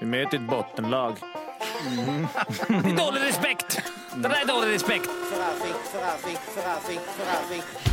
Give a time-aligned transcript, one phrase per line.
[0.00, 1.16] Vi möter ett bottenlag.
[2.68, 3.82] Det är dålig respekt!
[4.14, 5.08] Det där är dålig respekt.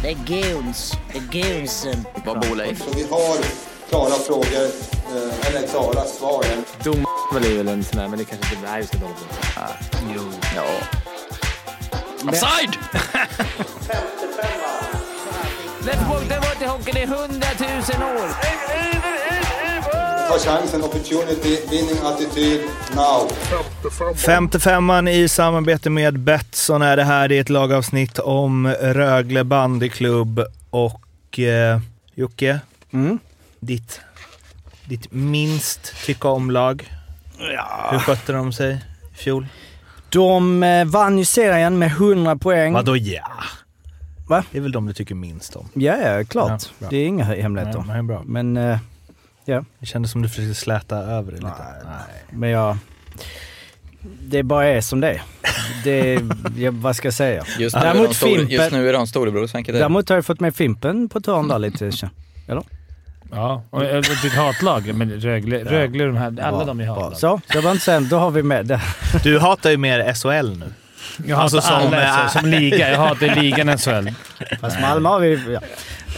[0.01, 0.93] Det är guns.
[1.11, 2.05] Det är gunsen.
[2.25, 2.83] Vad bor Leif?
[2.83, 3.37] Så vi har
[3.89, 4.65] klara frågor,
[5.15, 6.45] eh, eller klara svar.
[6.83, 7.05] Dom
[7.35, 8.71] är väl en sån där, men det kanske inte...
[8.71, 9.57] Nej, ska dåligt.
[9.57, 9.69] Ah,
[10.15, 10.21] jo.
[10.55, 10.65] Ja.
[12.29, 12.77] Offside!
[15.85, 16.07] Den
[16.41, 18.29] bort i hockeyn, det är hundratusen år.
[20.27, 22.61] Ta chansen, opportunity, winning attityd,
[22.95, 23.29] now.
[24.15, 27.27] 55an i samarbete med Betsson är det här.
[27.27, 31.79] Det är ett lagavsnitt om Rögle bandyklubb och eh,
[32.15, 32.59] Jocke,
[32.93, 33.19] Mm.
[33.59, 33.99] ditt,
[34.85, 36.91] ditt minst tycka om-lag.
[37.91, 38.73] Hur skötte de sig
[39.13, 39.47] i fjol?
[40.09, 42.73] De eh, vann ju serien med 100 poäng.
[42.73, 43.27] Vadå ja?
[44.27, 44.43] Va?
[44.51, 45.69] Det är väl de du tycker minst om?
[45.73, 46.63] Ja, ja, klart.
[46.79, 47.83] Ja, det är inga hemligheter.
[47.87, 48.21] Nej, men bra.
[48.25, 48.77] Men, eh,
[49.45, 51.53] Det kändes som du försökte släta över det lite.
[52.29, 52.77] men jag...
[54.27, 55.21] Det bara är som det är.
[55.83, 56.19] Det,
[56.57, 57.43] jag, vad ska jag säga?
[57.59, 59.71] Just nu, är Däremot de store, Fimpen- just nu är de storebror, är det.
[59.71, 61.85] Däremot har jag fått med Fimpen på törn där lite.
[62.47, 62.63] Eller?
[63.31, 64.95] Ja, och eh, ditt hatlag.
[64.95, 66.93] Men Rögle, Rögle de här, alla Bra, de är bra.
[66.93, 67.17] hatlag.
[67.17, 68.09] Så, det var inte sen.
[68.09, 68.81] Då har vi med det.
[69.23, 70.65] Du hatar ju mer SHL nu.
[71.25, 72.91] Jag hatar Alltså som, alla som liga.
[72.91, 74.09] Jag hatar ligan SHL.
[74.61, 75.53] Fast Malmö har vi...
[75.53, 75.59] Ja.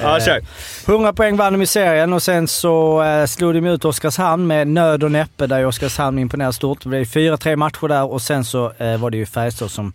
[0.01, 0.41] Ja, Eh, kör.
[0.85, 4.67] 100 poäng vann de i serien och sen så eh, slog de ut Oskarshamn med
[4.67, 6.83] nöd och näppe där Oskarshamn imponerade stort.
[6.83, 9.93] Det blev 4-3 matcher där och sen så eh, var det ju Färjestad som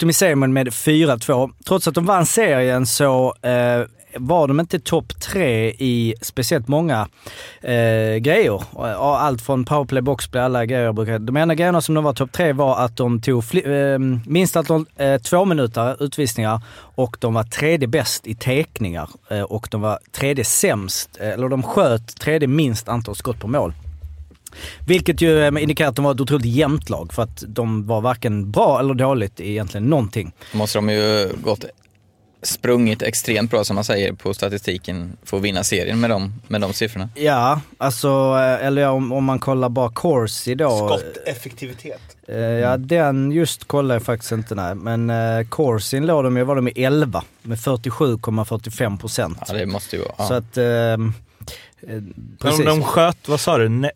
[0.00, 1.50] dem i serien med 4-2.
[1.66, 3.34] Trots att de vann serien så
[4.16, 7.08] var de inte topp tre i speciellt många
[7.62, 8.62] eh, grejer.
[8.78, 10.82] Eh, allt från powerplay, boxplay, alla grejer.
[10.84, 13.92] jag brukar- De enda grejerna som de var topp tre var att de tog fli-
[13.94, 19.40] eh, minst antal eh, två minuter utvisningar och de var tredje bäst i tekningar eh,
[19.42, 23.72] och de var tredje sämst, eh, eller de sköt tredje minst antal skott på mål.
[24.86, 28.00] Vilket ju eh, indikerar att de var ett otroligt jämnt lag för att de var
[28.00, 30.32] varken bra eller dåligt i egentligen någonting.
[30.52, 31.64] Måste de ju gått
[32.44, 36.60] sprungit extremt bra som man säger på statistiken för att vinna serien med de, med
[36.60, 37.08] de siffrorna.
[37.14, 40.88] Ja, alltså, eh, eller om, om man kollar bara Corsi då.
[40.88, 42.00] Skotteffektivitet.
[42.28, 44.74] Eh, ja, den just kollar jag faktiskt inte nej.
[44.74, 49.38] Men eh, Corsin låg de ju, var de i 11 med 47,45 procent.
[49.48, 51.12] Ja, det måste ju vara ja, Så att, ehm,
[51.88, 52.02] eh,
[52.40, 52.60] precis.
[52.60, 53.90] Om de sköt, vad sa du, ne-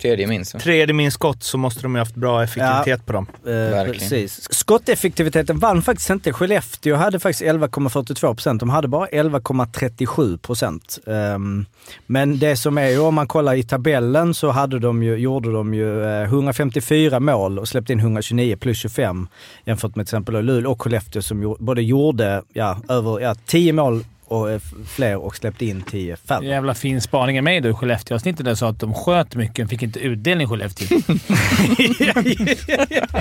[0.00, 0.58] tredje minst.
[0.58, 3.26] tredje min skott så måste de ju haft bra effektivitet på dem.
[3.46, 3.98] Eh, Verkligen.
[4.00, 4.52] precis.
[4.52, 6.32] Skotteffektiviteten vann faktiskt inte.
[6.32, 8.60] Skellefteå hade faktiskt 11,42 procent.
[8.60, 10.98] De hade bara 11,37 procent.
[11.06, 11.66] Ehm,
[12.06, 15.52] men det som är ju, om man kollar i tabellen så hade de ju, gjorde
[15.52, 19.28] de ju eh, 154 mål och släppte in 129 plus 25
[19.64, 24.04] jämfört med till exempel Luleå och Skellefteå som både gjorde ja, över ja, 10 mål
[24.26, 24.60] och eh,
[24.96, 26.46] fler och släppte in 10 färre.
[26.46, 28.44] Jävla fin spaning av mig då i Skellefteå-avsnittet.
[28.44, 30.88] där sa att de sköt mycket och fick inte utdelning i Skellefteå.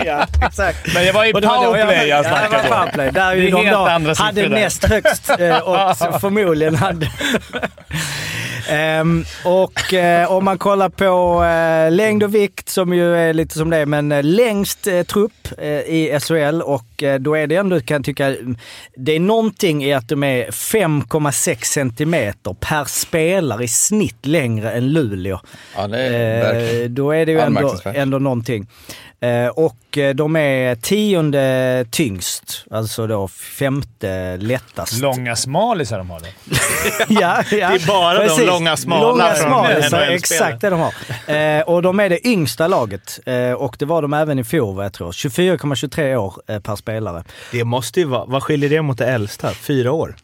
[0.06, 0.94] ja, exakt.
[0.94, 2.70] Men det var ju powerplay jag Ja, det var snackade om.
[2.70, 3.12] powerplay.
[3.12, 3.72] Där Det ju är de helt
[4.18, 4.50] då hade där.
[4.50, 7.12] näst högst eh, och förmodligen hade...
[8.70, 13.58] Ehm, och eh, om man kollar på eh, längd och vikt, som ju är lite
[13.58, 17.48] som det är, men eh, längst eh, trupp eh, i SHL och eh, då är
[17.48, 18.36] det ändå, kan jag tycka,
[18.98, 24.94] det är någonting i att de är 5,6 centimeter per spelare i snitt längre än
[24.94, 25.40] Luleå.
[25.76, 26.96] Ja, det är verkligen.
[26.96, 28.68] Då är det ju ändå, ändå någonting.
[29.24, 35.02] Eh, och eh, de är tionde tyngst, alltså då femte lättast.
[35.02, 36.26] Långa smalisar de har då.
[37.08, 40.94] ja, ja, Det är bara de långa smala Långa från smalisar, exakt det de har.
[41.36, 43.20] Eh, och de är det yngsta laget
[43.58, 45.12] och det var de även i fjol vad jag tror.
[45.12, 47.24] 24,23 år per spelare.
[47.52, 49.52] Det måste ju vara, vad skiljer det mot det äldsta?
[49.52, 50.16] Fyra år?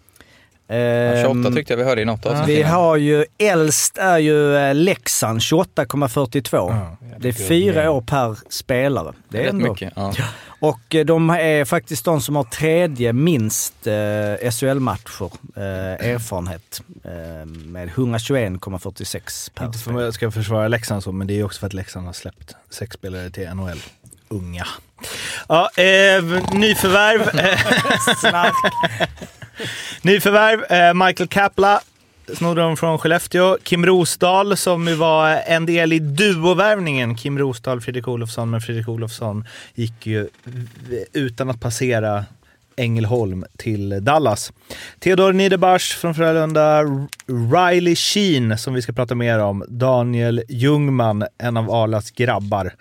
[0.70, 2.58] Ja, 28 Ehm, tyckte jag vi hörde i något avsnitt.
[2.58, 6.96] Vi har ju, äldst är ju eh, Leksand, 28,42.
[7.20, 9.14] det är fyra år per spelare.
[9.30, 9.72] Det är Rätt ändå.
[9.72, 9.94] mycket.
[9.96, 10.14] Ja.
[10.60, 16.82] Och eh, de är faktiskt de som har tredje minst eh, SHL-matcher eh, erfarenhet.
[17.04, 21.44] Eh, med 121,46 per Inte för att jag ska försvara Leksand så, men det är
[21.44, 23.82] också för att Leksand har släppt sex spelare till NHL.
[24.28, 24.68] Unga.
[25.48, 26.24] Ja, eh,
[26.54, 27.30] nyförvärv.
[30.04, 30.72] nyförvärv.
[30.72, 31.82] Eh, Michael Kapla
[32.34, 33.58] snodde de från Skellefteå.
[33.64, 37.18] Kim Rosdahl som ju var eh, en del i duovärvningen.
[37.18, 38.50] Kim Rosdahl, Fredrik Olofsson.
[38.50, 40.28] Men Fredrik Olofsson gick ju
[41.14, 42.26] utan att passera
[42.76, 44.54] Ängelholm till Dallas.
[45.00, 46.84] Theodor Niederbach från Frölunda,
[47.28, 52.74] Riley Sheen som vi ska prata mer om, Daniel Ljungman, en av Arlas grabbar.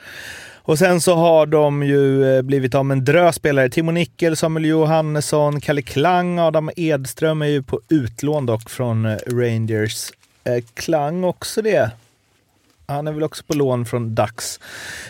[0.68, 3.68] Och sen så har de ju eh, blivit av med en drös spelare.
[3.68, 9.16] Timo Nickel, Samuel Johannesson, Kalle Klang, Adam Edström är ju på utlån dock från eh,
[9.26, 10.12] Rangers.
[10.44, 11.90] Eh, Klang också det.
[12.86, 14.60] Han är väl också på lån från Dax.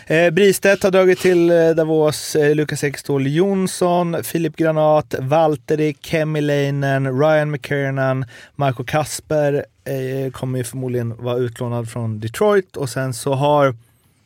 [0.07, 7.19] Eh, Bristedt har dragit till Davos, eh, Lukas Ekståhl Jonsson, Filip Granat, Valtteri, Kemi Leinen,
[7.19, 13.33] Ryan McKiernan, Marco Kasper eh, kommer ju förmodligen vara utlånad från Detroit och sen så
[13.33, 13.75] har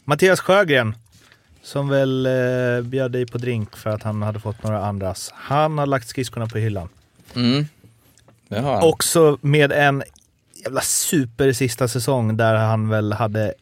[0.05, 0.95] Mattias Sjögren
[1.63, 5.31] som väl eh, bjöd dig på drink för att han hade fått några andras.
[5.35, 6.89] Han har lagt skridskorna på hyllan.
[7.35, 7.67] Mm.
[8.47, 8.83] Det har han.
[8.83, 10.03] Också med en
[10.63, 13.53] jävla super sista säsong där han väl hade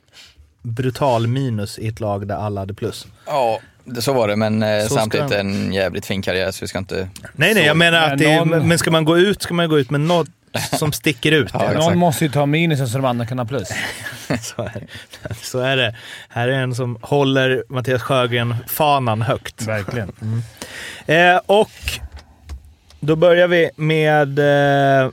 [0.61, 3.07] brutal minus i ett lag där alla hade plus.
[3.25, 6.67] Ja, det, så var det, men eh, samtidigt han- en jävligt fin karriär så vi
[6.67, 7.09] ska inte...
[7.33, 9.69] Nej, nej, jag menar att det är, någon- men ska man gå ut ska man
[9.69, 10.27] gå ut med något
[10.79, 11.49] som sticker ut.
[11.53, 11.71] Ja.
[11.73, 13.67] Någon måste ju ta minusen så de andra kan ha plus.
[14.41, 14.87] så, är,
[15.21, 15.35] det.
[15.35, 15.95] så är det.
[16.29, 19.61] Här är en som håller Mattias Sjögren-fanan högt.
[19.61, 20.11] Verkligen.
[21.05, 21.71] Eh, och
[22.99, 25.09] då börjar vi med eh,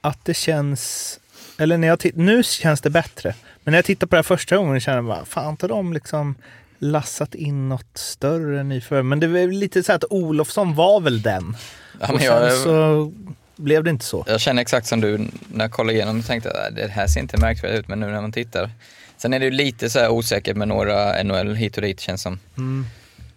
[0.00, 1.16] att det känns...
[1.58, 3.34] Eller när jag nu känns det bättre.
[3.64, 5.92] Men när jag tittar på det här första gången känner jag bara, fan inte de
[5.92, 6.34] liksom
[6.78, 9.04] lassat in något större nyförvärv?
[9.04, 11.56] Men det var lite så här att Olofsson var väl den.
[12.00, 13.12] Ja, och sen jag, så
[13.60, 14.24] blev det inte så.
[14.26, 15.18] jag känner exakt som du
[15.52, 18.06] när jag kollade igenom och tänkte att det här ser inte märkvärdigt ut, men nu
[18.06, 18.70] när man tittar.
[19.16, 22.22] Sen är det ju lite så här osäkert med några NHL hit och dit känns
[22.22, 22.38] som.
[22.56, 22.86] Mm.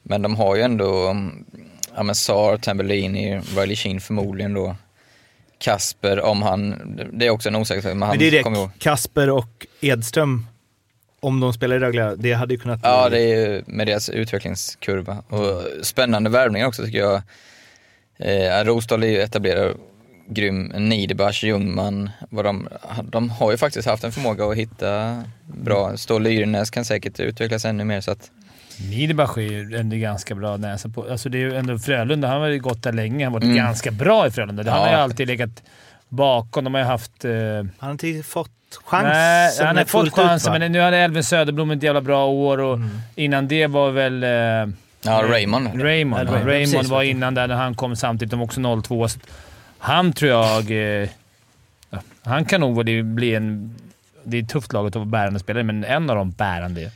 [0.03, 1.15] Men de har ju ändå,
[1.95, 4.75] ja men Sar, Tambellini, Riley Sheen förmodligen då.
[5.57, 6.75] Kasper, om han,
[7.13, 10.45] det är också en osäkerhet, men han Men det är det, Kasper och Edström,
[11.19, 12.79] om de spelar i Rögle, det hade ju kunnat.
[12.83, 15.23] Ja, det är ju med deras utvecklingskurva.
[15.29, 17.21] Och spännande värvningar också tycker jag.
[18.17, 19.77] Eh, Rosdahl är ju etablerad,
[20.27, 20.65] grym.
[20.65, 22.09] Niederbach, Ljungman.
[22.29, 22.67] Vad de,
[23.03, 25.97] de har ju faktiskt haft en förmåga att hitta bra.
[25.97, 28.31] Ståhl Lyrenäs kan säkert utvecklas ännu mer så att
[28.89, 31.05] Niederbach är ju ändå ganska bra näsa på.
[31.11, 32.27] Alltså det är ju ändå Frölunda.
[32.27, 33.25] Han har ju gått där länge.
[33.25, 33.57] Han har varit Mm.
[33.57, 34.63] ganska bra i Frölunda.
[34.71, 34.85] Han Ja.
[34.85, 35.63] har ju alltid legat
[36.09, 36.63] bakom.
[36.63, 37.25] De har ju haft...
[37.25, 38.49] Eh, Han har inte fått
[38.85, 42.57] chansen nej, han har fått chansen, men nu hade Elvin Söderblom ett jävla bra år
[42.57, 42.79] och
[43.15, 44.23] innan det var väl...
[44.23, 44.73] Eh,
[45.05, 45.81] Ja, Raymond.
[45.83, 48.31] Raymond, Ja, Raymond, precis, var innan där när han kom samtidigt.
[48.31, 49.07] De var också 02.
[49.83, 50.71] Han tror jag...
[51.01, 51.09] Eh,
[52.24, 53.75] han kan nog bli- bli en...
[54.24, 56.91] Det är ett tufft lag att vara bärande spelare, men en av de bärande.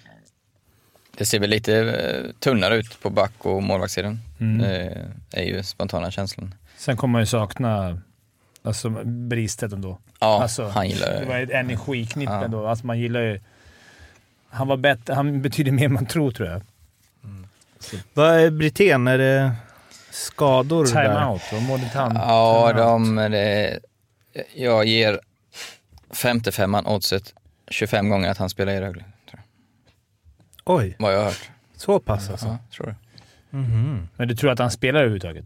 [1.18, 4.20] Det ser väl lite eh, tunnare ut på back och målvaktssidan.
[4.40, 4.62] Mm.
[4.62, 4.98] Eh,
[5.32, 6.54] är ju spontana känslan.
[6.78, 8.02] Sen kommer man ju sakna
[8.64, 10.00] alltså, Bristedt ändå.
[10.20, 12.44] Ja, Alltså, han gillar Det var ett energiknippe Ja.
[12.46, 12.68] ändå.
[12.68, 13.40] Alltså, man gillar ju...
[14.50, 15.14] Han var bättre.
[15.14, 16.62] Han betyder mer än man tror, tror jag.
[18.14, 19.08] Vad är Brithén?
[19.08, 19.52] Är det
[20.18, 20.92] skador där?
[21.04, 21.42] Timeout.
[21.52, 22.16] Vad mådde han?
[22.16, 23.80] Ja, de, det,
[24.56, 25.20] jag ger
[26.14, 27.34] 55an oddset
[27.70, 29.04] 25 gånger att han spelar i Rögle.
[29.30, 29.42] Tror
[30.66, 30.76] jag.
[30.76, 31.50] Oj, Vad jag har hört.
[31.76, 32.46] så pass alltså?
[32.48, 32.96] Ja, tror det.
[33.58, 34.08] Mhm.
[34.16, 35.46] Men du tror att han spelar överhuvudtaget?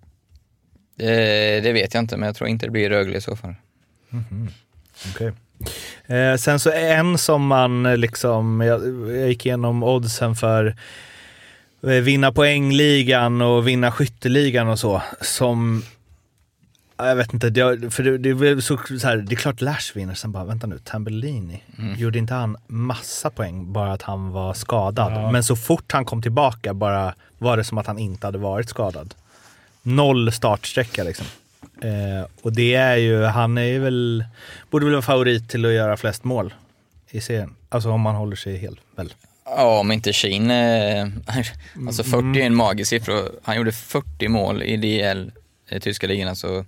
[0.99, 3.55] Eh, det vet jag inte, men jag tror inte det blir Rögle i så fall.
[5.15, 5.31] Okej.
[6.17, 8.81] Eh, sen så en som man liksom, jag,
[9.17, 10.75] jag gick igenom oddsen för
[11.81, 15.01] vinna poängligan och vinna skytteligan och så.
[15.21, 15.83] Som,
[16.97, 19.91] ja, jag vet inte, det, för det, det, så, så här, det är klart Lash
[19.95, 21.95] vinner, sen bara vänta nu, Tambellini, Mm.
[21.95, 25.11] gjorde inte han massa poäng bara att han var skadad?
[25.13, 25.31] Ja.
[25.31, 28.69] Men så fort han kom tillbaka bara var det som att han inte hade varit
[28.69, 29.13] skadad.
[29.83, 31.25] Noll startsträcka liksom.
[31.81, 34.25] Eh, och det är ju, han är ju väl,
[34.69, 36.53] borde väl vara favorit till att göra flest mål
[37.09, 37.55] i serien.
[37.69, 39.13] Alltså om man håller sig hel, väl.
[39.55, 41.07] Ja, om inte Sheen, eh,
[41.87, 42.37] alltså 40 Mm.
[42.41, 43.21] är en magisk siffra.
[43.43, 45.31] Han gjorde 40 mål i DL,
[45.71, 46.29] i tyska ligan.
[46.29, 46.65] Alltså,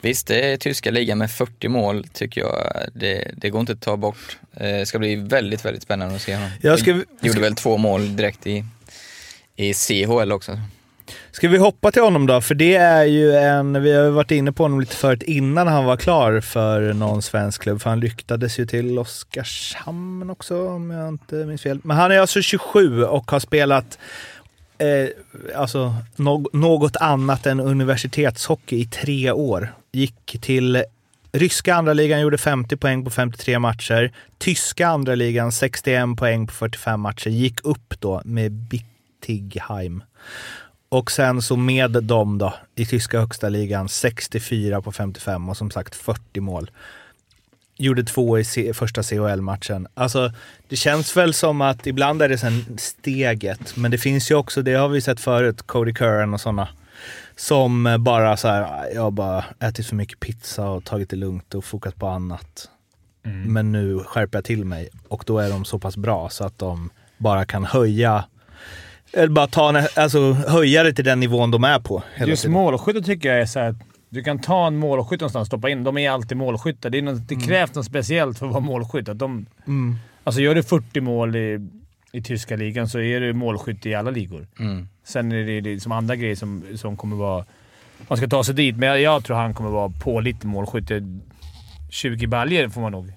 [0.00, 3.80] visst, det är tyska ligan med 40 mål tycker jag, det, det går inte att
[3.80, 4.38] ta bort.
[4.56, 6.50] Eh, Det ska bli väldigt, väldigt spännande att se honom.
[6.62, 8.64] Jag ska- Gjorde väl två mål direkt i,
[9.56, 10.60] i CHL också.
[11.30, 12.40] Ska vi hoppa till honom då?
[12.40, 15.66] För det är ju en, vi har ju varit inne på honom lite förut innan
[15.66, 17.82] han var klar för någon svensk klubb.
[17.82, 21.80] För han lyktades ju till Oskarshamn också om jag inte minns fel.
[21.82, 23.98] Men han är alltså 27 och har spelat
[24.78, 25.08] eh,
[25.56, 29.74] alltså, no något annat än universitetshockey i tre år.
[29.92, 30.84] Gick till
[31.32, 34.12] ryska andra ligan, gjorde 50 poäng på 53 matcher.
[34.38, 37.28] Tyska andra ligan 61 poäng på 45 matcher.
[37.28, 40.02] Gick upp då med Bittigheim.
[40.88, 45.70] Och sen så med dem då i tyska högsta ligan 64 på 55 och som
[45.70, 46.70] sagt 40 mål.
[47.78, 49.86] Gjorde två i C- första CHL-matchen.
[49.94, 50.32] Alltså,
[50.68, 54.62] det känns väl som att ibland är det sen steget, men det finns ju också,
[54.62, 56.68] det har vi sett förut, Cody Curran och sådana.
[57.36, 61.16] Som bara så här, "Ah, jag har bara ätit för mycket pizza och tagit det
[61.16, 62.68] lugnt och fokat på annat.
[63.46, 66.58] Men nu skärper jag till mig och då är de så pass bra så att
[66.58, 68.24] de bara kan höja
[69.16, 72.02] eller bara ta en, alltså, höja det till den nivån de är på.
[72.26, 72.52] Just tiden.
[72.52, 73.74] målskytte tycker jag är så här
[74.08, 75.84] du kan ta en målskytt någonstans och stoppa in.
[75.84, 76.90] De är alltid målskyttar.
[76.90, 79.08] Det, är något, det krävs något speciellt för att vara målskytt.
[79.08, 79.96] Att de, Mm.
[80.24, 81.68] Alltså gör du 40 mål i,
[82.12, 84.46] i tyska ligan så är du målskytt i alla ligor.
[84.58, 84.88] Mm.
[85.04, 87.44] Sen är det liksom andra grejer som, som kommer vara...
[88.08, 90.90] Man ska ta sig dit, men jag, jag tror han kommer vara pålitlig målskytt.
[91.90, 93.12] 20 baljer får man nog.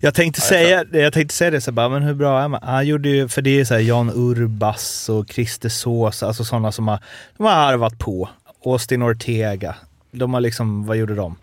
[0.00, 2.60] Jag tänkte, säga, jag tänkte säga det, så bara, men hur bra är man?
[2.62, 6.72] Han gjorde ju, för det är så här Jan Urbas och Christer Sås, alltså sådana
[6.72, 6.98] som har,
[7.36, 8.28] de har harvat på.
[8.64, 9.74] Austin Ortega.
[10.10, 11.36] De har liksom, vad gjorde de?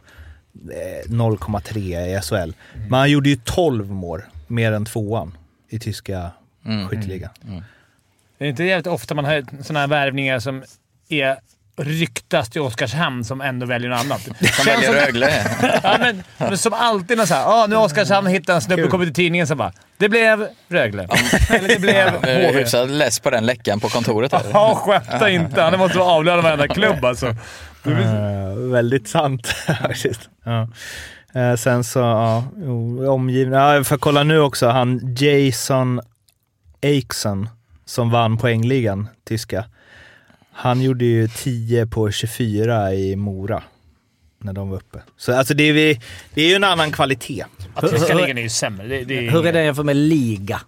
[0.71, 2.53] Eh, 0,3 i SHL.
[2.89, 5.37] Men han gjorde ju 12 mål, mer än tvåan
[5.69, 6.31] i tyska
[6.65, 6.89] Mm.
[6.89, 7.29] skytteligan.
[8.37, 10.63] Det är inte jävligt ofta man har sådana här värvningar som
[11.09, 11.37] är
[11.77, 14.21] ryktas till Oskarshamn som ändå väljer något annat.
[14.23, 15.29] Som Känns väljer Rögle.
[15.83, 19.05] Ja, men, men som alltid när såhär, ah, nu har Oskarshamn hittat en snubbe, kommer
[19.05, 21.03] till tidningen så bara “Det blev Rögle”.
[21.49, 22.59] Eller “Det blev är HV”.
[22.59, 24.33] hyfsat less på den läckan på kontoret.
[24.53, 25.61] Ja, skämta inte.
[25.61, 27.27] Han måste vara avlönad av varenda klubb alltså.
[27.85, 29.47] Eh, väldigt sant
[29.81, 30.29] faktiskt.
[30.43, 30.67] Ja.
[31.41, 33.75] Eh, sen så, ja, jo, omgivna.
[33.75, 36.01] Ja, för kolla nu också, han Jason
[36.83, 37.49] Aikson
[37.85, 39.65] som vann poängligan, tyska.
[40.57, 43.63] Han gjorde ju 10 på 24 i Mora
[44.39, 45.01] när de var uppe.
[45.17, 46.01] Så alltså det är, vi,
[46.33, 47.45] det är ju en annan kvalitet.
[47.75, 48.87] Ja, Tyska ligan är ju sämre.
[48.87, 50.61] Det, det är Hur är det jämfört med liga?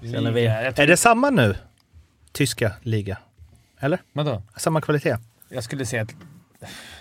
[0.00, 0.46] Känner vi?
[0.46, 1.54] Är det samma nu?
[2.32, 3.18] Tyska liga?
[3.80, 3.98] Eller?
[4.12, 4.42] Vadå?
[4.56, 5.16] Samma kvalitet?
[5.48, 6.14] Jag skulle säga att...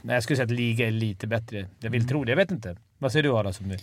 [0.02, 1.66] Nej, jag skulle säga att liga är lite bättre.
[1.80, 2.32] Jag vill tro det.
[2.32, 2.78] Jag vet inte.
[2.98, 3.54] Vad säger du Adam?
[3.54, 3.78] Som du,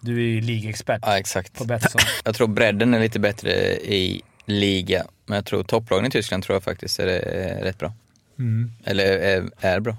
[0.00, 1.58] du är ju ligaexpert Ja, exakt.
[1.58, 2.00] på Betsson.
[2.24, 6.54] Jag tror bredden är lite bättre i liga, men jag tror topplagen i Tyskland tror
[6.54, 7.92] jag faktiskt är eh, rätt bra.
[8.38, 8.72] Mm.
[8.84, 9.96] Eller är, är bra.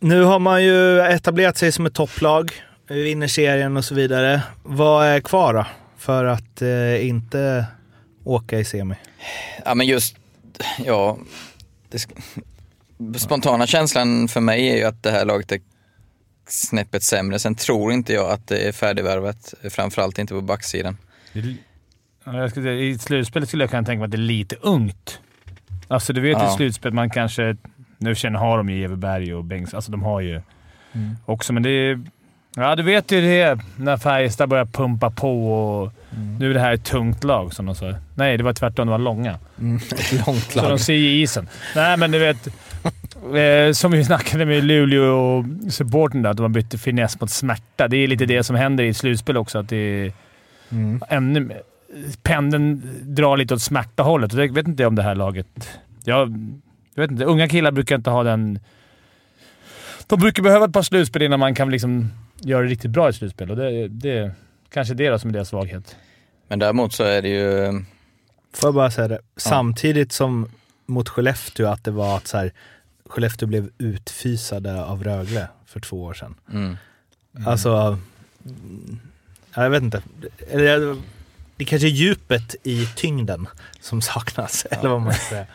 [0.00, 2.52] Nu har man ju etablerat sig som ett topplag,
[2.88, 4.42] vinner serien och så vidare.
[4.62, 5.66] Vad är kvar då
[5.98, 7.66] för att eh, inte
[8.24, 8.94] åka i semi?
[9.64, 10.16] Ja men just,
[10.84, 11.18] ja,
[11.88, 11.98] det,
[13.18, 15.60] spontana känslan för mig är ju att det här laget är
[16.48, 17.38] snäppet sämre.
[17.38, 20.96] Sen tror inte jag att det är färdigvärvat, framförallt inte på backsidan.
[22.32, 25.20] Jag skulle, I slutspelet skulle jag kunna tänka mig att det är lite ungt.
[25.88, 26.52] Alltså du vet Ja.
[26.52, 27.56] i slutspel man kanske...
[27.98, 29.74] Nu känner har de ju Everberg och Bengts.
[29.74, 30.40] Alltså de har ju
[31.26, 32.00] också, men det är...
[32.56, 35.92] Ja, du vet ju det när Färjestad börjar pumpa på och
[36.38, 37.94] nu är det här ett tungt lag som de sa.
[38.14, 38.86] Nej, det var tvärtom.
[38.86, 39.30] De var långa.
[39.92, 40.80] Ett långt Så de lag.
[40.80, 41.48] ser ju isen.
[41.76, 42.46] Nej, men du vet...
[43.34, 47.30] Eh, som vi snackade med Luleå och supporten där, att de har bytt finess mot
[47.30, 47.88] smärta.
[47.88, 49.58] Det är lite det som händer i ett slutspel också.
[49.58, 50.12] Att det är
[50.72, 51.02] Mm.
[51.08, 51.40] ännu...
[51.40, 51.62] mer-
[52.22, 54.32] Pendeln drar lite åt smärta-hållet.
[54.34, 55.68] Och Jag vet inte om det här laget...
[56.04, 56.28] Jag,
[56.94, 57.24] jag vet inte.
[57.24, 58.58] Unga killar brukar inte ha den...
[60.06, 63.10] De brukar behöva ett par slutspel innan man kan liksom göra det riktigt bra i
[63.10, 63.50] ett slutspel.
[63.50, 64.32] Och det, det
[64.72, 65.96] kanske det är det som är deras svaghet.
[66.48, 67.72] Men däremot så är det ju,
[68.54, 69.18] Får jag bara säga det?
[69.36, 70.48] Samtidigt som
[70.86, 72.52] mot Skellefteå att det var att så här,
[73.06, 76.34] Skellefteå blev utfysade av Rögle för två år sedan.
[76.52, 76.76] mm,
[77.46, 77.98] Alltså,
[78.44, 79.00] mm,
[79.54, 80.02] ja, jag vet inte.
[80.50, 80.96] Eller,
[81.60, 83.48] Det kanske är djupet i tyngden
[83.80, 85.46] som saknas, eller vad man ska säga.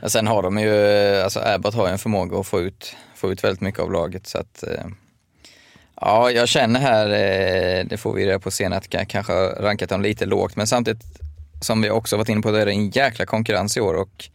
[0.00, 0.76] Ja, sen har de ju,
[1.22, 4.26] alltså Abbott har ju en förmåga att få ut, få ut väldigt mycket av laget
[4.26, 4.86] så att eh,
[6.00, 9.62] Ja, jag känner här, eh, det får vi reda på senare, att jag kanske har
[9.62, 11.04] rankat dem lite lågt men samtidigt
[11.60, 14.28] som vi också varit inne på, det är det en jäkla konkurrens i år och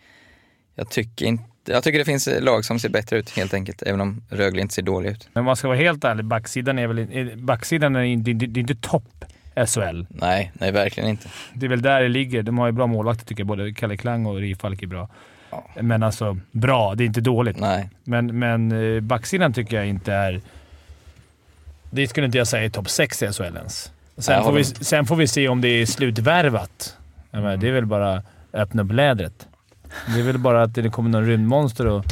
[0.76, 4.02] jag tycker, inte, jag tycker det finns lag som ser bättre ut helt enkelt, även
[4.02, 5.30] om Rögle inte ser dålig ut.
[5.34, 8.76] Men man ska vara helt ärlig, backsidan är väl backsidan är inte, det är inte
[8.76, 9.26] topp
[9.68, 10.06] SHL.
[10.10, 11.28] Nej, nej verkligen inte.
[11.54, 12.44] Det är väl där det ligger.
[12.44, 13.48] De har ju bra målvakter tycker jag.
[13.48, 15.10] Både Kalle Klang och Rifalk är bra.
[15.52, 15.66] Ja.
[15.82, 16.96] Men alltså, bra.
[16.96, 17.60] Det är inte dåligt.
[17.60, 20.42] Nej, Men, men eh, backsidan tycker jag inte är...
[21.92, 23.92] Det skulle inte jag säga är topp 6 i SHL ens.
[24.18, 26.98] Sen, Jag får vi, sen får vi se om det är slutvärvat.
[27.32, 28.24] Jag menar, Det är väl bara
[28.54, 29.48] öppna upp lädret.
[30.14, 32.06] Det är väl bara att det kommer någon rymdmonster och,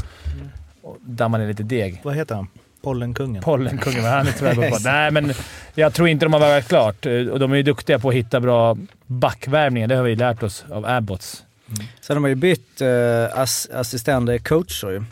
[0.82, 2.01] och dammar ner lite deg.
[2.04, 2.48] Vad heter han?
[2.81, 3.43] Pollenkungen?
[3.43, 4.77] Pollenkungen, men han är tyvärr på.
[4.84, 5.34] Nej, men
[5.75, 7.05] jag tror inte de har värvat klart.
[7.05, 9.88] Eh, Och de är ju duktiga på att hitta bra backvärvningar.
[9.88, 11.43] Det har vi lärt oss av Abbots.
[12.01, 15.03] Sen har man ju bytt eh, ass, assisterande coacher ju.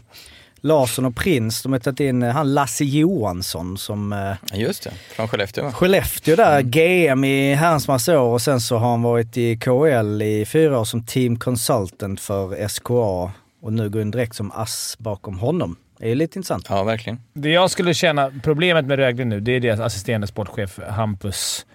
[0.62, 4.19] Larsson och Prins, de har tagit in eh, han Lasse Johansson som eh,
[4.51, 4.91] Ja, just det.
[5.15, 5.72] Från Skellefteå va?
[5.72, 10.22] Skellefteå där, GM i herrans massa år och sen så har han varit i KL
[10.22, 13.31] i fyra år som team consultant för SKA
[13.62, 15.75] och nu går in direkt som ass bakom honom.
[15.98, 16.66] Det är lite intressant.
[16.70, 17.20] Ja, verkligen.
[17.34, 21.66] Det jag skulle känna, problemet med Rögle nu, det är deras assisterande sportchef Hampus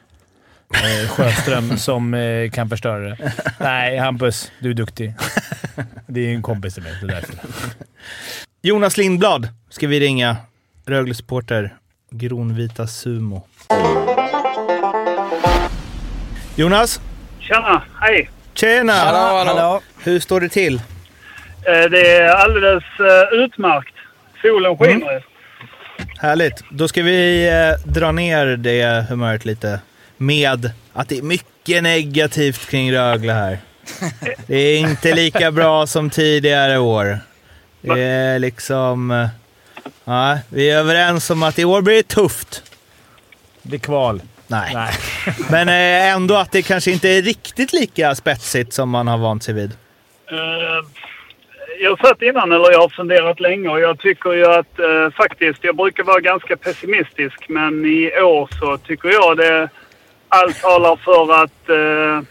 [0.75, 3.33] eh, Sjöström som eh, kan förstöra det.
[3.61, 5.15] Nej, Hampus, du är duktig.
[6.07, 7.35] Det är en kompis till mig, det är därför.
[8.62, 10.37] Jonas Lindblad ska vi ringa.
[10.87, 11.75] Rögle-supporter.
[12.11, 13.47] Gronvita Sumo.
[16.57, 17.00] Jonas!
[17.41, 18.31] Tjena, hej.
[18.55, 18.93] Tjena!
[18.93, 19.81] Hallå, hallå.
[20.05, 20.75] Hur står det till?
[20.75, 23.95] Eh, Det är alldeles eh, utmärkt.
[24.42, 25.20] Solen skiner ju.
[26.18, 26.64] Härligt.
[26.70, 29.80] Då ska vi eh, dra ner det humöret lite
[30.16, 33.59] med att det är mycket negativt kring Rögle här.
[34.47, 37.18] Det är inte lika bra som tidigare år.
[37.80, 39.11] Det är liksom...
[39.11, 39.28] eh,
[40.04, 42.62] Ja, vi är överens om att i år blir det tufft.
[43.62, 44.23] Det blir kval.
[44.47, 44.70] Nej.
[44.75, 44.92] Nej.
[45.50, 49.42] Men eh, ändå att det kanske inte är riktigt lika spetsigt som man har vant
[49.42, 49.70] sig vid.
[50.30, 50.37] Eh,
[51.83, 55.65] jag sett innan, eller jag har funderat länge och jag tycker ju att eh, faktiskt,
[55.65, 59.69] jag brukar vara ganska pessimistisk men i år så tycker jag det
[60.29, 62.27] allt talar för att eh,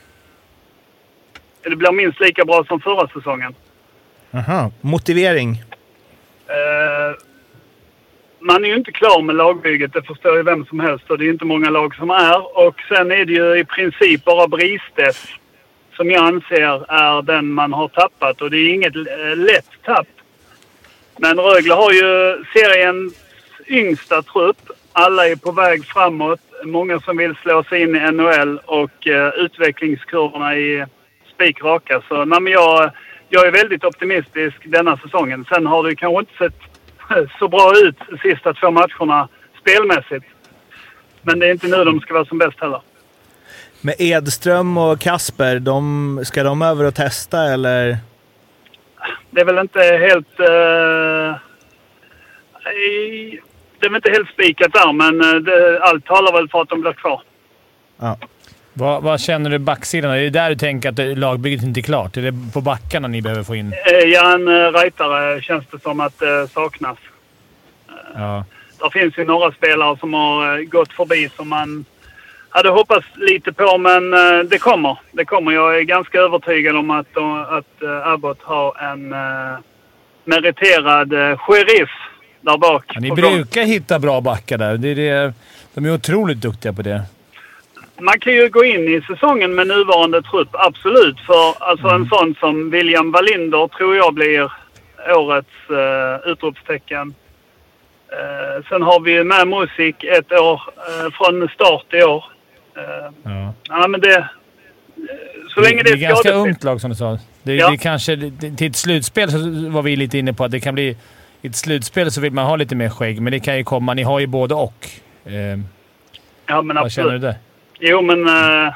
[1.69, 3.55] det blir minst lika bra som förra säsongen.
[4.33, 4.71] Aha.
[4.81, 5.51] Motivering?
[6.47, 7.15] Eh,
[8.39, 11.25] man är ju inte klar med lagbygget, det förstår ju vem som helst och det
[11.25, 12.67] är inte många lag som är.
[12.67, 15.38] Och sen är det ju i princip bara Bristes
[15.99, 20.07] som jag anser är den man har tappat och det är inget eh, lätt tapp.
[21.17, 23.13] Men Rögle har ju seriens
[23.67, 24.71] yngsta trupp.
[24.93, 26.39] Alla är på väg framåt.
[26.63, 30.87] Många som vill slå sig in i NHL och eh, utvecklingskurvorna är
[31.33, 32.01] spikraka.
[32.07, 32.91] Så nej, men jag,
[33.29, 35.45] jag är väldigt optimistisk denna säsongen.
[35.49, 36.59] Sen har det kanske inte sett
[37.39, 39.27] så bra ut de sista två matcherna
[39.61, 40.25] spelmässigt.
[41.21, 42.81] Men det är inte nu de ska vara som bäst heller.
[43.81, 47.97] Med Edström och Kasper, de, ska de över och testa eller?
[49.31, 50.39] Det är väl inte helt...
[52.75, 53.39] i-
[53.79, 56.69] det är väl inte helt spikat där, men eh, det, allt talar väl för att
[56.69, 57.21] de blir kvar.
[57.99, 58.17] Ja.
[58.73, 60.11] Vad, vad känner du backsidan?
[60.11, 62.17] Är det där du tänker att lagbygget inte är klart?
[62.17, 63.73] Är det på backarna ni behöver få in?
[63.73, 66.97] Eh, Ja, en eh, rightare känns det som att det saknas.
[68.15, 68.45] Ja.
[68.79, 71.85] Det finns ju några spelare som har gått förbi som man
[72.49, 74.99] hade hoppats lite på, men eh, det kommer.
[75.11, 75.51] Det kommer.
[75.51, 77.17] Jag är ganska övertygad om att,
[77.49, 79.59] att eh, Abbott har en eh,
[80.25, 81.89] meriterad eh, sheriff
[82.41, 82.85] där bak.
[82.93, 84.77] Ja, ni brukar hitta bra backar där.
[84.77, 85.33] Det är det,
[85.73, 87.01] de är otroligt duktiga på det.
[88.01, 91.19] Man kan ju gå in i säsongen med nuvarande trupp, absolut.
[91.19, 94.51] För alltså en sån som William Wallinder tror jag blir
[95.15, 97.13] årets uh, utropstecken.
[98.11, 102.23] Eh, sen har vi ju med Musik ett år eh, från start i år.
[103.23, 103.53] Ja.
[103.69, 104.15] ja, men det...
[104.17, 104.23] eh,
[105.53, 107.19] så länge det det är är ganska ungt lag som du sa.
[107.43, 107.69] Det, Ja.
[107.69, 109.37] det kanske, det, till ett slutspel så
[109.69, 110.97] var vi lite inne på att det kan bli...
[111.41, 113.93] I ett slutspel så vill man ha lite mer skägg, men det kan ju komma.
[113.93, 114.87] Ni har ju både och.
[115.25, 115.59] Eh,
[116.45, 117.35] Ja, men vad känner du där?
[117.79, 118.73] Jo, men eh,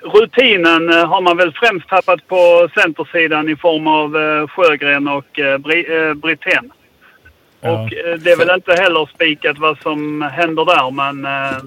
[0.00, 5.38] rutinen eh, har man väl främst tappat på centersidan i form av uh, Sjögren och
[5.38, 6.72] uh, Bri- eh, Brithén.
[7.60, 7.70] Ja.
[7.70, 11.58] Och eh, det är väl inte heller spikat vad som händer där, men eh,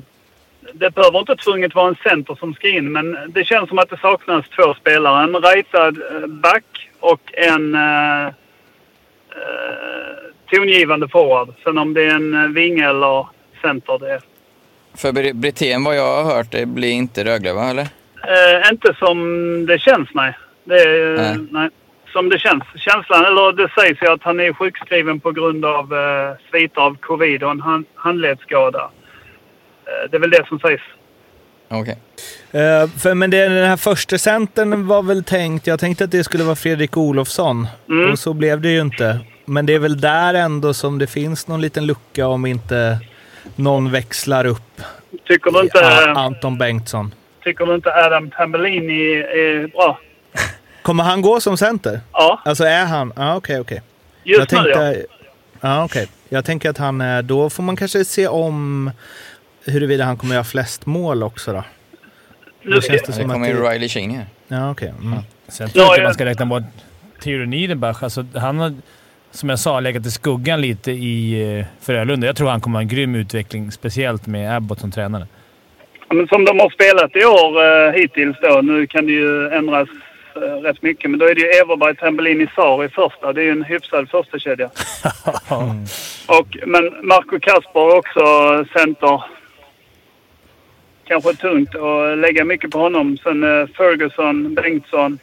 [0.73, 3.89] det behöver inte tvunget vara en center som ska in, men det känns som att
[3.89, 5.23] det saknas två spelare.
[5.23, 8.31] En rightad eh, back och en eh, eh,
[10.51, 11.53] tongivande forward.
[11.63, 13.27] Sen om det är en eh, vinge eller
[13.61, 14.19] center, det
[14.97, 17.69] För Br- Brithén, vad jag har hört, det blir inte Rögle, va?
[17.69, 17.87] Eller?
[18.23, 20.37] Eh, inte som det känns, nej.
[20.63, 20.85] Det
[21.17, 21.37] Nej.
[21.51, 21.69] nej.
[22.13, 22.63] Som det känns.
[22.75, 26.97] Känslan, eller det sägs ju att han är sjukskriven på grund av eh, sviter av
[27.01, 28.89] covid och en hand, handledsskada.
[29.85, 30.81] Eh, det är väl det som sägs.
[31.69, 31.97] Okej.
[32.51, 36.23] Eh, för, men det, den här första centern var väl tänkt, jag tänkte att det
[36.23, 37.67] skulle vara Fredrik Olofsson.
[37.89, 38.11] Mm.
[38.11, 39.19] Och så blev det ju inte.
[39.45, 42.99] Men det är väl där ändå som det finns någon liten lucka om inte
[43.55, 44.81] någon växlar upp.
[45.27, 47.13] Tycker du inte, A- Anton Bengtsson.
[47.43, 49.99] tycker du inte Adam Tambellini är bra?
[50.81, 51.99] Kommer han gå som center?
[52.11, 53.13] Ja, Alltså är han?
[53.15, 53.81] Ja, okej, okej.
[54.23, 54.75] just jag nu ja.
[54.75, 55.05] tänkte,
[55.61, 55.83] ja.
[55.85, 56.07] okej.
[56.29, 57.21] Jag tänker att han är...
[57.21, 58.91] Då får man kanske se om
[59.65, 61.63] huruvida han kommer göra flest mål också då.
[62.63, 63.69] Nu det känns det Det som kommer att ju.
[63.69, 64.25] Riley Sheen här.
[64.47, 64.93] Ja, okej.
[65.01, 65.19] Mm.
[65.47, 66.63] Sen tror jag Ja, inte man ska räkna bort
[67.23, 68.03] Theodor Niederbach.
[68.03, 68.73] Alltså, han har,
[69.31, 72.27] som jag sa, legat i skuggan lite i eh, Frölunda.
[72.27, 75.27] Jag tror han kommer ha en grym utveckling, speciellt med Abbott som tränare.
[76.09, 78.61] men som de har spelat i år eh, hittills då.
[78.61, 79.89] Nu kan det ju ändras
[80.35, 81.09] eh, rätt mycket.
[81.11, 83.33] Men då är det ju Everberg, Tambellini, Sar i första.
[83.33, 84.69] Det är ju en hyfsad första kedja.
[86.27, 88.25] Och, men Marco Kasper också
[88.79, 89.23] center.
[91.07, 93.17] Kanske tungt att lägga mycket på honom.
[93.23, 95.19] Sen eh, Ferguson, Bengtsson,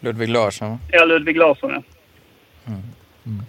[0.00, 1.82] Ludvig Larsson, ja Ludvig Larsson ja.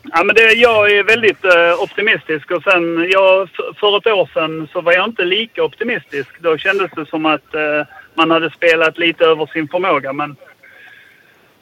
[0.04, 4.68] Ja, men det, jag är väldigt eh, optimistisk och sen jag, för ett år sedan
[4.74, 6.30] så var jag inte lika optimistisk.
[6.40, 10.36] Då kändes det som att eh, man hade spelat lite över sin förmåga men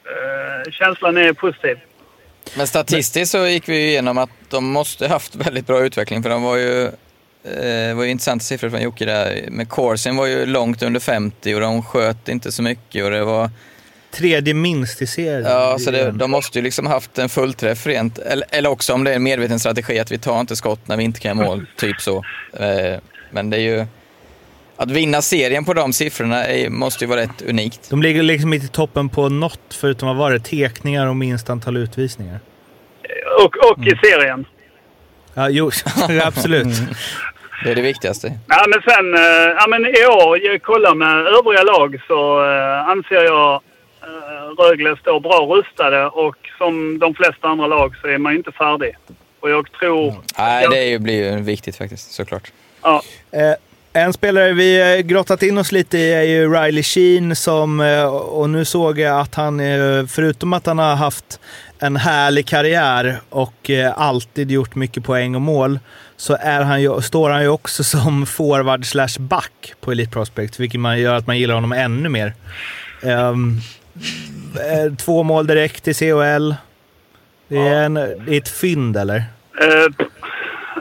[0.04, 1.78] eh, känslan är positiv.
[2.56, 6.30] Men statistiskt så gick vi ju igenom att de måste haft väldigt bra utveckling för
[6.30, 6.90] de var ju
[7.44, 9.44] eh, var ju intressanta siffror från Jocke där.
[9.50, 13.24] Men Corsin var ju långt under 50 och de sköt inte så mycket och det
[13.24, 13.50] var...
[14.10, 15.44] Tredje minst i serien.
[15.44, 18.18] Ja, så det, de måste ju liksom haft en fullträff rent.
[18.18, 20.96] Eller, eller också om det är en medveten strategi att vi tar inte skott när
[20.96, 22.24] vi inte kan göra mål, typ så.
[22.52, 22.98] Eh,
[23.30, 23.86] men det är ju...
[24.76, 27.90] Att vinna serien på de siffrorna är, måste ju vara rätt unikt.
[27.90, 30.40] De ligger liksom inte i toppen på något förutom vad var det?
[30.40, 32.40] Tekningar och minst antal utvisningar.
[33.44, 34.44] Och, och i serien.
[35.34, 35.70] Ja, jo,
[36.22, 36.66] absolut.
[37.64, 38.32] Det är det viktigaste.
[38.48, 42.88] Ja, men sen, eh, ja, men i år, jag kollar med övriga lag så eh,
[42.88, 43.60] anser jag
[44.02, 48.52] eh, Rögle står bra rustade och som de flesta andra lag så är man inte
[48.52, 48.96] färdig.
[49.40, 50.14] Och jag tror...
[50.38, 52.52] Nej, det är ju, blir ju viktigt faktiskt, såklart.
[52.82, 53.54] Ja, Eh,
[53.92, 58.04] en spelare vi eh, grottat in oss lite i är ju Riley Sheen som, eh,
[58.14, 61.40] och nu såg jag att han, eh, förutom att han har haft
[61.78, 65.78] en härlig karriär och alltid gjort mycket poäng och mål,
[66.16, 70.60] så är han ju, står han ju också som forward slash back på Elite Prospect,
[70.60, 72.34] vilket man gör att man gillar honom ännu mer.
[73.02, 73.34] Eh,
[74.98, 76.54] två mål direkt i CHL.
[77.48, 79.16] Det är, en, det är ett fynd, eller?
[79.16, 80.06] eh,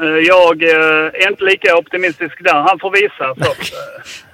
[0.08, 2.54] jag eh, är inte lika optimistisk där.
[2.54, 3.74] Han får visa först.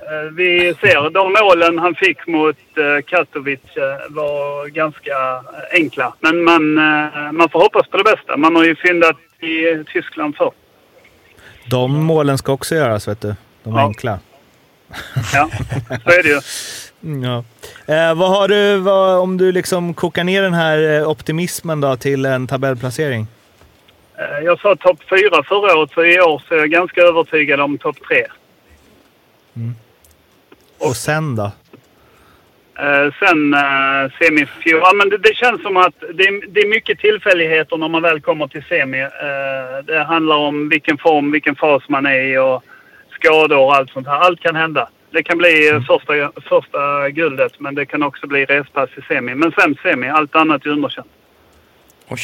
[0.02, 6.14] Eh, vi ser, de målen han fick mot eh, Katowice eh, var ganska eh, enkla.
[6.20, 8.38] Men man, eh, man får hoppas på det bästa.
[8.38, 10.52] Man har ju fyndat i Tyskland förr.
[11.70, 13.36] De målen ska också göras, vet du.
[13.64, 13.80] De Ja.
[13.80, 14.20] enkla.
[15.34, 15.50] Ja,
[16.04, 16.40] så är det ju.
[17.04, 17.44] Mm, Ja.
[17.94, 21.96] Eh, vad har du, vad, om du liksom kokar ner den här eh, optimismen då
[21.96, 23.28] till en tabellplacering?
[24.20, 27.60] Eh, Jag sa topp fyra förra året, så i år så är jag ganska övertygad
[27.60, 28.26] om topp tre.
[30.80, 31.52] Och sen då?
[32.80, 34.80] Eh, sen eh, semifjol.
[34.84, 38.02] Ja, men det, det känns som att det, är- det är mycket tillfälligheter när man
[38.02, 39.02] väl kommer till semi.
[39.02, 39.10] Eh,
[39.86, 42.64] det handlar om vilken form, vilken fas man är i och
[43.12, 44.20] skador och allt sånt här.
[44.20, 44.90] Allt kan hända.
[45.12, 49.36] Det kan bli eh, första, första guldet, men det kan också bli respass i semi.
[49.36, 51.08] Men sen semi, allt annat är underkänt.
[52.08, 52.20] Oj.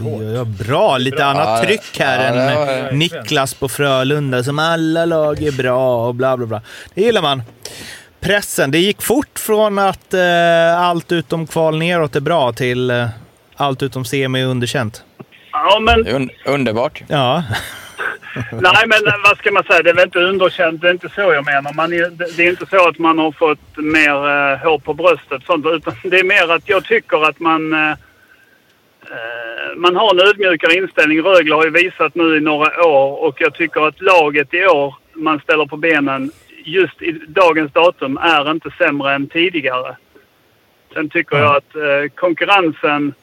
[0.00, 4.58] Ja, ja, bra, lite annat Ja, tryck här ja, var- än Niklas på Frölunda som
[4.58, 6.62] alla lag är bra och bla bla bla.
[6.94, 7.42] Det gillar man.
[8.20, 13.06] Pressen, det gick fort från att eh, allt utom kval neråt är bra till eh,
[13.56, 15.02] allt utom semi är underkänt.
[15.52, 17.02] Ja, men un- underbart.
[17.08, 17.42] Ja,
[18.52, 19.82] Nej, men eh, vad ska man säga?
[19.82, 20.80] Det är väl inte underkänt.
[20.80, 21.72] Det är inte så jag menar.
[21.72, 24.10] Man är, det är inte så att man har fått mer
[24.52, 25.42] eh, hår på bröstet.
[25.46, 27.72] Sånt, utan det är mer att jag tycker att man...
[27.72, 27.96] Eh,
[29.76, 31.22] man har en ödmjukare inställning.
[31.22, 34.94] Rögle har ju visat nu i några år och jag tycker att laget i år
[35.14, 36.30] man ställer på benen
[36.64, 39.96] just i dagens datum är inte sämre än tidigare.
[40.94, 43.14] Sen tycker jag att eh, konkurrensen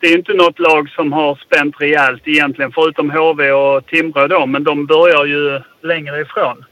[0.00, 4.46] det är inte något lag som har spänt rejält egentligen, förutom HV och Timrå då,
[4.46, 6.64] men de börjar ju längre ifrån.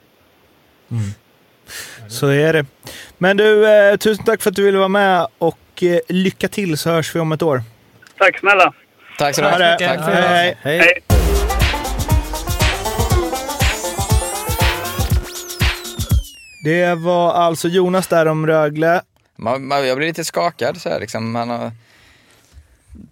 [2.09, 2.67] så är det.
[3.19, 6.79] Men du, eh, tusen tack för att du ville vara med och eh, lycka till
[6.79, 7.61] så hörs vi om ett år.
[8.19, 8.73] Tack snälla!
[9.19, 9.59] Tack så mycket.
[9.59, 9.79] det.
[9.79, 10.79] Tack för Hej, hej.
[10.79, 11.03] Hej.
[16.65, 19.03] Det var alltså Jonas där om Rögle.
[19.37, 21.31] Man, man, jag blir lite skakad så här liksom.
[21.33, 21.71] Man har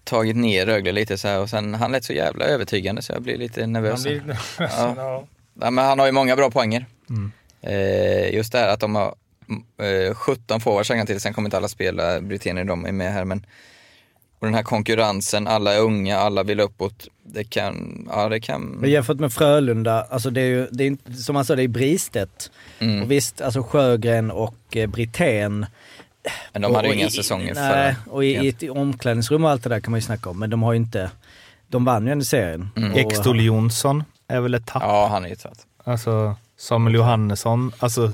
[0.05, 3.23] tagit ner Rögle lite så här och sen han lät så jävla övertygande så jag
[3.23, 3.93] blir lite nervös.
[3.93, 4.95] Han blir- Ja.
[4.97, 5.25] Ja.
[5.61, 6.87] Ja, men han har ju många bra poänger.
[7.63, 9.15] Eh, just det här att de har
[10.09, 13.47] eh, 17 forwards till, sen kommer inte alla spela, Britannien de är med här men
[14.43, 17.09] och den här konkurrensen, alla är unga, alla vill uppåt.
[17.25, 18.63] Det kan, ja det kan...
[18.63, 21.63] Men jämfört med Frölunda, alltså det är ju, det är inte, som man sa, det
[21.63, 22.51] är Bristedt.
[22.79, 23.03] Mm.
[23.03, 25.67] Och visst, alltså Sjögren och eh, Brithén.
[26.53, 28.13] Men de hade ju inga säsonger Nej, förra.
[28.15, 30.39] och i, i ett omklädningsrum och allt det där kan man ju snacka om.
[30.39, 31.11] Men de har ju inte,
[31.69, 32.69] de vann ju ändå serien.
[32.77, 32.93] Mm.
[32.93, 34.83] Ekstol Jonsson är väl ett tapp.
[34.83, 35.67] Ja, han är ju trött.
[35.85, 37.73] Alltså Samuel Johannesson.
[37.79, 38.13] Alltså,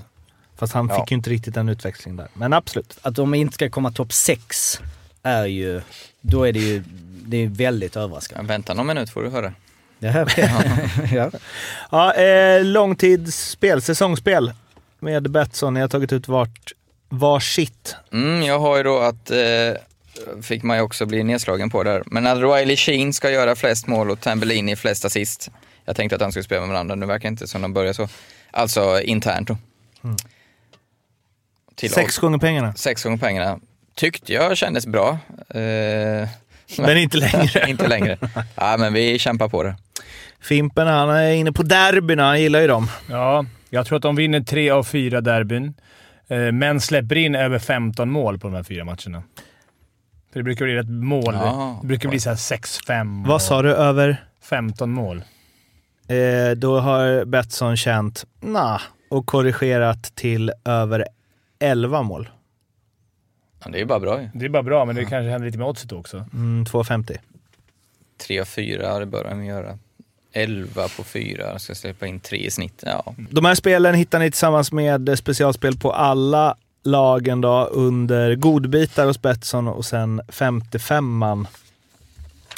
[0.56, 1.00] fast han Ja.
[1.00, 2.28] fick ju inte riktigt en utväxling där.
[2.34, 2.98] Men absolut.
[3.02, 4.80] Att de inte ska komma topp 6
[5.22, 5.80] är ju,
[6.20, 6.82] då är det ju,
[7.26, 8.44] det är väldigt överraskande.
[8.44, 9.52] Ja, vänta någon minut får du höra.
[10.00, 10.34] Här,
[11.14, 11.30] ja.
[11.90, 14.52] Ja, eh, långtidsspel, säsongsspel
[14.98, 15.76] med Betsson.
[15.76, 16.72] Jag har tagit ut vart,
[17.08, 17.96] varsitt.
[18.12, 19.38] Mm, jag har ju då att, eh,
[20.42, 23.86] fick man ju också bli nedslagen på där, men att Riley Sheen ska göra flest
[23.86, 25.50] mål och Tambellini flest assist.
[25.84, 28.08] Jag tänkte att de skulle spela med varandra, nu verkar inte som de börjar så.
[28.50, 29.56] Alltså internt då.
[31.74, 32.74] Till Sex gånger pengarna.
[32.74, 33.60] sex gånger pengarna.
[33.98, 35.18] Tyckte jag kändes bra.
[35.48, 36.28] Eh,
[36.78, 37.64] Men inte längre.
[37.70, 38.18] inte längre.
[38.54, 39.76] Ja, men vi kämpar på det.
[40.40, 42.22] Fimpen, han är inne på derbyna.
[42.24, 42.90] Han gillar ju dem.
[43.10, 45.74] ja, jag tror att de vinner tre av fyra derbyn,
[46.28, 49.22] eh, men släpper in över 15 mål på de här fyra matcherna.
[50.32, 51.34] För det brukar bli rätt mål.
[51.34, 51.78] Ja.
[51.82, 53.74] Det brukar bli så här 6-5 Vad sa du?
[53.74, 54.24] Över?
[54.42, 55.22] 15 mål.
[56.08, 58.80] Eh, då har Betsson känt nah,
[59.10, 61.04] och korrigerat till över
[61.58, 62.28] 11 mål.
[63.64, 64.28] Ja, det är bara bra ju.
[64.34, 66.24] Det är bara bra, men det kanske händer lite med oddset också.
[66.32, 67.16] Mm, 2,50.
[68.26, 69.78] Tre av fyra, ja, det bör de göra.
[70.32, 72.82] 11 på 4, jag ska släppa in 3 i snitt.
[72.86, 73.14] Ja.
[73.30, 79.22] De här spelen hittar ni tillsammans med specialspel på alla lagen då under godbitar hos
[79.22, 81.46] Betsson och sen 55man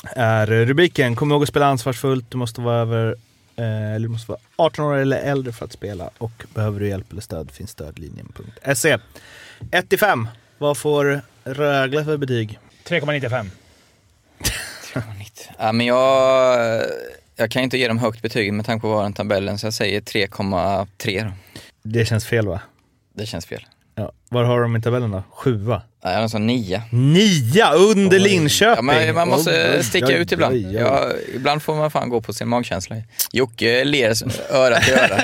[0.03, 1.17] är rubriken.
[1.17, 2.31] Kom ihåg att spela ansvarsfullt.
[2.31, 3.17] Du måste vara över
[3.57, 6.89] eh, eller du måste vara 18 år eller äldre för att spela och behöver du
[6.89, 8.99] hjälp eller stöd finns stödlinjen.se.
[9.71, 10.29] 1 5.
[10.61, 12.59] Vad får Rögle för betyg?
[12.89, 13.47] 3,95.
[15.59, 16.83] Ja, men jag,
[17.37, 19.75] jag kan inte ge dem högt betyg med tanke på vad den tabellen, så jag
[19.75, 21.33] säger 3,3 då.
[21.83, 22.61] Det känns fel va?
[23.15, 23.67] Det känns fel.
[23.95, 24.13] Ja.
[24.29, 25.23] Var har de i tabellen då?
[25.31, 25.83] Sjua?
[26.05, 26.83] Nej, jag sa 9.
[26.91, 28.77] Nia under Linköping!
[28.77, 30.55] Ja, men man måste Oj, sticka oj, ut ibland.
[30.55, 30.75] oj, oj.
[30.75, 32.97] Ja, ibland får man fan gå på sin magkänsla.
[33.33, 34.15] Jocke ler
[34.51, 35.19] öra till öra.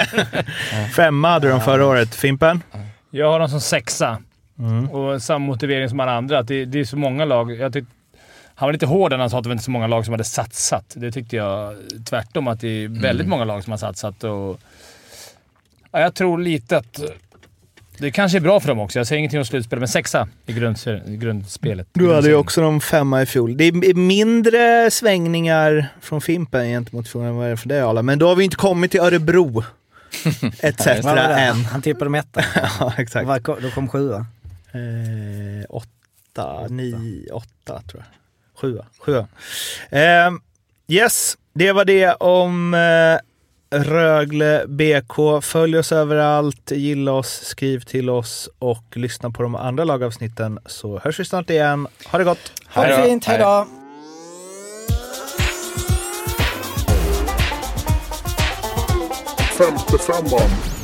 [0.96, 2.14] Femma hade de förra året.
[2.14, 2.62] Fimpen?
[3.10, 4.22] Jag har dem som sexa.
[4.58, 4.90] Mm.
[4.90, 6.38] Och samma motivering som alla andra.
[6.38, 7.52] Att det, det är så många lag.
[7.52, 7.84] Jag tyck,
[8.54, 10.12] han var lite hård när han sa att det var inte så många lag som
[10.12, 10.94] hade satsat.
[10.96, 14.24] Det tyckte jag tvärtom, att det är väldigt många lag som har satsat.
[14.24, 14.60] Och,
[15.90, 17.00] ja, jag tror lite att
[17.98, 18.98] det kanske är bra för dem också.
[18.98, 21.88] Jag säger ingenting om slutspel, men sexa i, grunds, i grundspelet.
[21.92, 23.56] Du hade ju också de femma i fjol.
[23.56, 28.02] Det är mindre svängningar från Fimpen gentemot fjol än vad det är för dig Arla.
[28.02, 29.64] Men då har vi inte kommit till Örebro.
[30.60, 30.86] Etc.
[30.86, 31.64] Än.
[31.64, 32.44] Han tippade dem etta.
[32.80, 33.44] ja, exakt.
[33.44, 34.26] Då kom sjua.
[34.76, 38.06] Eh, åtta, nio, åtta tror jag.
[38.60, 38.86] Sjua.
[38.98, 39.28] Sjua.
[39.90, 40.30] Eh,
[40.88, 43.18] yes, det var det om eh,
[43.78, 45.44] Rögle BK.
[45.44, 50.98] Följ oss överallt, gilla oss, skriv till oss och lyssna på de andra lagavsnitten så
[50.98, 51.88] hörs vi snart igen.
[52.06, 52.52] Ha det gott!
[52.68, 53.04] Ha det Hej då.
[53.08, 53.66] fint, hejdå!
[59.58, 60.75] Femte femman.